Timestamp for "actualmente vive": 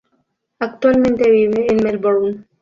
0.57-1.67